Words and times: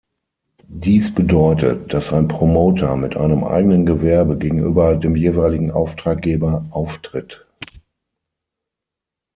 Dies 0.79 1.13
bedeutet, 1.13 1.93
dass 1.93 2.11
ein 2.11 2.27
Promoter 2.27 2.95
mit 2.95 3.15
einem 3.15 3.43
eigenen 3.43 3.85
Gewerbe 3.85 4.35
gegenüber 4.35 4.95
dem 4.95 5.15
jeweiligen 5.15 5.69
Auftraggeber 5.69 6.65
auftritt. 6.71 7.45